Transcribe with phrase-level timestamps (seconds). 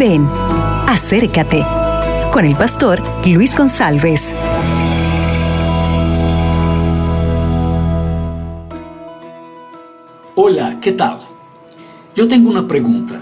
[0.00, 0.26] Ven,
[0.86, 1.62] acércate
[2.32, 4.34] con el pastor Luis González.
[10.34, 11.18] Hola, ¿qué tal?
[12.16, 13.20] Yo tengo una pregunta.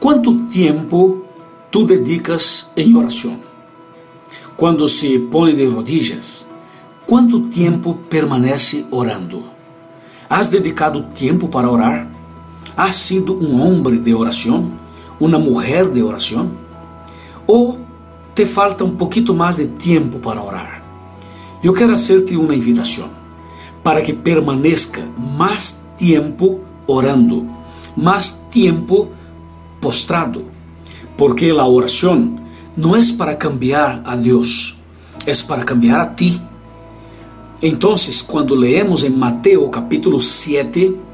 [0.00, 1.22] ¿Cuánto tiempo
[1.68, 3.38] tú dedicas en oración?
[4.56, 6.48] Cuando se pone de rodillas,
[7.04, 9.42] ¿cuánto tiempo permanece orando?
[10.30, 12.08] ¿Has dedicado tiempo para orar?
[12.74, 14.81] ¿Has sido un hombre de oración?
[15.22, 16.50] ¿Una mujer de oración?
[17.46, 17.76] ¿O
[18.34, 20.82] te falta un poquito más de tiempo para orar?
[21.62, 23.08] Yo quiero hacerte una invitación
[23.84, 26.58] para que permanezca más tiempo
[26.88, 27.44] orando,
[27.94, 29.10] más tiempo
[29.80, 30.42] postrado,
[31.16, 32.40] porque la oración
[32.74, 34.74] no es para cambiar a Dios,
[35.24, 36.40] es para cambiar a ti.
[37.60, 41.11] Entonces, cuando leemos en Mateo capítulo 7,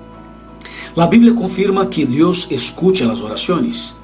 [0.99, 3.95] la Biblia confirma que Dios escucha las oraciones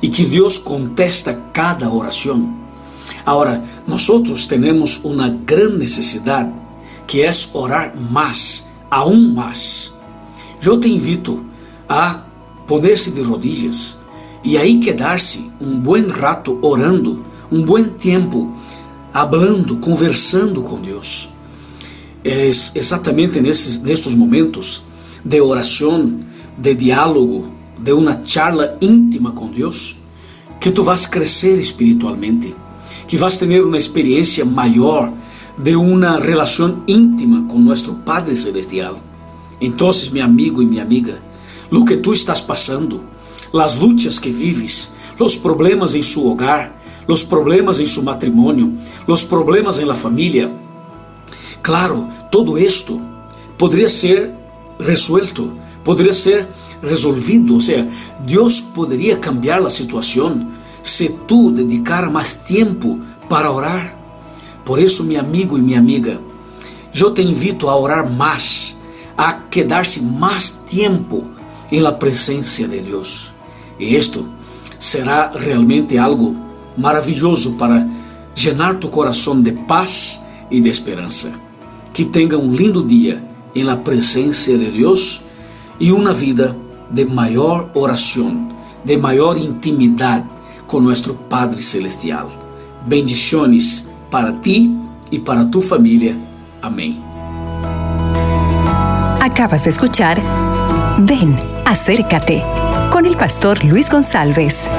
[0.00, 2.54] y que Dios contesta cada oración.
[3.24, 6.48] Ahora, nosotros tenemos una gran necesidad
[7.08, 9.94] que es orar más, aún más.
[10.60, 11.42] Yo te invito
[11.88, 12.24] a
[12.68, 13.98] ponerse de rodillas
[14.44, 17.18] y ahí quedarse un buen rato orando,
[17.50, 18.48] un buen tiempo
[19.12, 21.28] hablando, conversando com Deus.
[22.22, 24.84] É exatamente nesses, nestes momentos
[25.24, 26.20] de oração,
[26.56, 29.96] de diálogo, de uma charla íntima com Deus,
[30.60, 32.54] que tu vas crescer espiritualmente,
[33.06, 35.12] que vas ter uma experiência maior
[35.58, 38.98] de uma relação íntima com nosso Padre Celestial.
[39.60, 41.20] Então, meu amigo e minha amiga,
[41.70, 43.02] o que tu estás passando,
[43.52, 49.22] as lutas que vives, os problemas em seu hogar, os problemas em seu matrimônio, os
[49.22, 50.50] problemas em la família,
[51.64, 53.00] Claro, todo esto
[53.56, 54.30] podría ser
[54.78, 55.50] resuelto,
[55.84, 56.48] podría ser
[56.82, 57.86] resolvido, o sea,
[58.26, 63.96] Dios podría cambiar la situación si tú dedicar más tiempo para orar.
[64.64, 66.18] Por eso, mi amigo y mi amiga,
[66.92, 68.76] yo te invito a orar más,
[69.16, 71.24] a quedarse más tiempo
[71.70, 73.32] en la presencia de Dios.
[73.78, 74.26] Y esto
[74.78, 76.34] será realmente algo
[76.76, 77.86] maravilloso para
[78.34, 81.30] llenar tu corazón de paz y de esperanza.
[81.92, 83.22] Que tenha um lindo dia
[83.54, 85.22] em la presença de Deus
[85.78, 86.56] e uma vida
[86.90, 88.48] de maior oração,
[88.84, 90.26] de maior intimidade
[90.66, 92.30] com nosso Padre Celestial.
[92.86, 94.70] Bendiciones para ti
[95.10, 96.18] e para tu família.
[96.62, 97.02] Amém.
[99.20, 100.18] Acabas de escuchar
[100.98, 102.42] Ven, acércate
[102.92, 104.70] con el pastor Luis González.